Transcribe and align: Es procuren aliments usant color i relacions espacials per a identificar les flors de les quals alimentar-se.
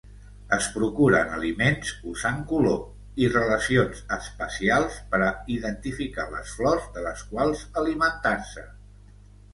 Es 0.55 0.67
procuren 0.75 1.33
aliments 1.39 1.91
usant 2.13 2.39
color 2.51 2.79
i 3.25 3.29
relacions 3.35 4.01
espacials 4.17 4.97
per 5.13 5.21
a 5.27 5.31
identificar 5.59 6.29
les 6.35 6.57
flors 6.59 6.89
de 6.97 7.07
les 7.09 7.25
quals 7.35 7.65
alimentar-se. 7.83 8.69